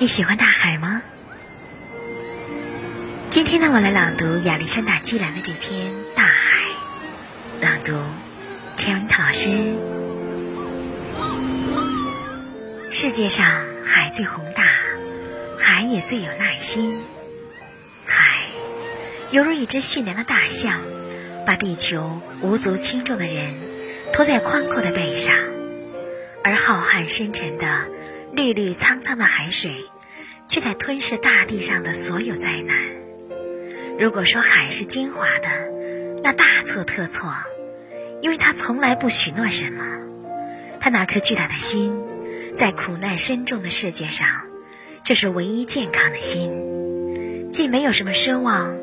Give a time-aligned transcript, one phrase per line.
[0.00, 1.02] 你喜欢大海吗？
[3.28, 6.62] 今天呢，我来朗读亚历山大·基兰的这篇《大海》，
[7.62, 7.92] 朗读
[8.78, 9.76] 陈文涛老师。
[12.90, 13.46] 世界上
[13.84, 14.64] 海最宏大，
[15.58, 16.98] 海也最有耐心。
[18.06, 18.38] 海
[19.30, 20.80] 犹如一只驯良的大象，
[21.46, 23.54] 把地球无足轻重的人
[24.14, 25.34] 拖在宽阔的背上，
[26.42, 27.84] 而浩瀚深沉的、
[28.32, 29.70] 绿绿苍苍的海水。
[30.50, 32.76] 却在吞噬大地上的所有灾难。
[34.00, 35.48] 如果说海是精华的，
[36.24, 37.32] 那大错特错，
[38.20, 39.84] 因为他从来不许诺什么。
[40.80, 42.02] 他那颗巨大的心，
[42.56, 44.26] 在苦难深重的世界上，
[45.04, 48.76] 这是唯一健康的心，既没有什么奢望，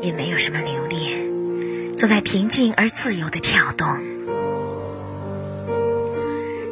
[0.00, 3.88] 也没有什么留恋，总在平静而自由的跳动。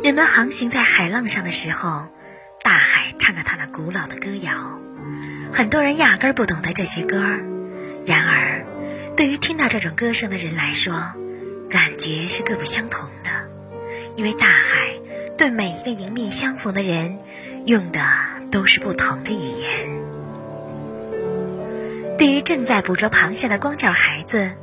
[0.05, 2.07] 人们航行在海浪上的时候。
[2.67, 4.81] 大海唱着他那古老的歌谣，
[5.53, 7.45] 很多人压根儿不懂得这些歌儿。
[8.05, 8.67] 然而，
[9.17, 11.01] 对于听到这种歌声的人来说，
[11.71, 13.31] 感觉是各不相同的。
[14.17, 14.99] 因为大海
[15.39, 17.21] 对每一个迎面相逢的人，
[17.67, 18.05] 用的
[18.51, 20.03] 都是不同的语言。
[22.19, 24.55] 对于正在捕捉螃蟹的光脚孩子，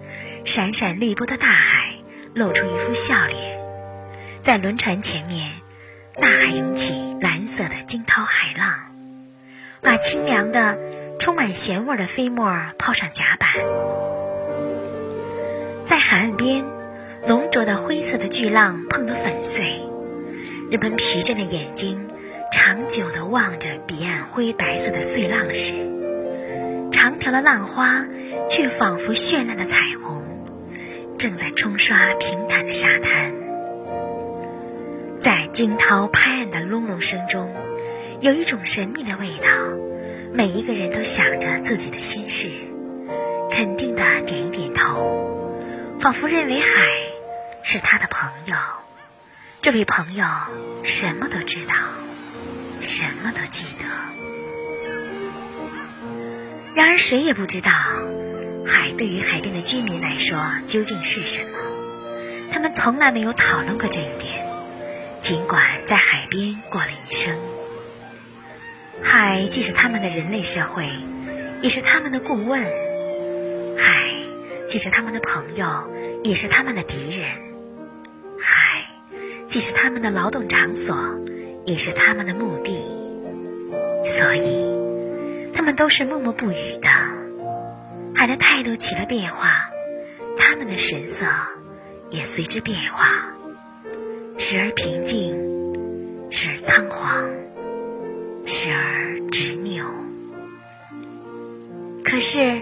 [0.44, 1.94] 闪闪绿波的大海
[2.34, 3.62] 露出一副笑脸。
[4.42, 5.63] 在轮船前面。
[6.22, 8.92] 大海涌起蓝色的惊涛骇浪，
[9.82, 10.78] 把清凉的、
[11.20, 13.50] 充满咸味的飞沫抛上甲板。
[15.86, 16.66] 在海岸边，
[17.28, 19.82] 浓浊的灰色的巨浪碰得粉碎，
[20.70, 22.08] 人们疲倦的眼睛
[22.52, 25.74] 长久地望着彼岸灰白色的碎浪时，
[26.92, 28.06] 长条的浪花
[28.48, 30.24] 却仿佛绚烂的彩虹，
[31.18, 33.43] 正在冲刷平坦的沙滩。
[35.24, 37.56] 在惊涛拍岸的隆隆声中，
[38.20, 39.48] 有一种神秘的味道。
[40.34, 42.52] 每一个人都想着自己的心事，
[43.50, 45.56] 肯定的点一点头，
[46.02, 46.68] 仿佛认为海
[47.64, 48.58] 是他的朋友。
[49.62, 50.26] 这位朋友
[50.84, 51.74] 什么都知道，
[52.82, 53.86] 什么都记得。
[56.76, 57.72] 然而，谁也不知道，
[58.66, 61.58] 海对于海边的居民来说究竟是什么。
[62.52, 64.43] 他们从来没有讨论过这一点。
[65.24, 67.40] 尽管在海边过了一生，
[69.02, 70.90] 海既是他们的人类社会，
[71.62, 72.62] 也是他们的顾问；
[73.78, 74.12] 海
[74.68, 75.90] 既是他们的朋友，
[76.26, 77.26] 也是他们的敌人；
[78.38, 78.84] 海
[79.48, 80.98] 既是他们的劳动场所，
[81.66, 82.86] 也是他们的墓地。
[84.04, 84.68] 所以，
[85.54, 86.90] 他们都是默默不语的。
[88.14, 89.70] 海的态度起了变化，
[90.36, 91.26] 他们的神色
[92.10, 93.30] 也随之变化。
[94.36, 95.36] 时而平静，
[96.32, 97.30] 时而仓皇，
[98.46, 99.86] 时而执拗。
[102.04, 102.62] 可是，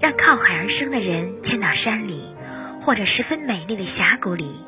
[0.00, 2.34] 让靠海而生的人迁到山里，
[2.80, 4.66] 或者十分美丽的峡谷里，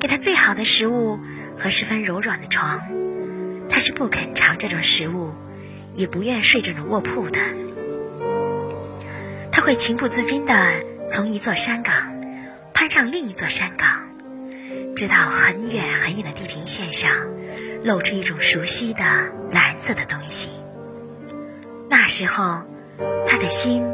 [0.00, 1.20] 给他最好的食物
[1.56, 2.80] 和十分柔软的床，
[3.68, 5.30] 他是不肯尝这种食物，
[5.94, 7.38] 也不愿睡这种卧铺的。
[9.52, 10.54] 他会情不自禁地
[11.08, 12.20] 从一座山岗
[12.74, 14.01] 攀上另一座山岗。
[14.94, 17.10] 直到很远很远的地平线上，
[17.82, 19.02] 露出一种熟悉的
[19.50, 20.50] 蓝色的东西。
[21.88, 22.64] 那时候，
[23.26, 23.84] 他的心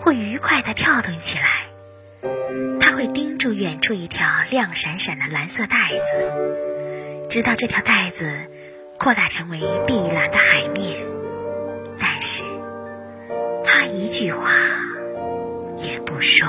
[0.00, 1.44] 会愉快地跳动起来。
[2.80, 8.30] 他会盯住远处一条亮闪闪的蓝色带子，直到这条带子
[8.98, 11.04] 扩大成为碧蓝的海面。
[11.98, 12.44] 但是，
[13.64, 14.50] 他一句话
[15.76, 16.48] 也不说。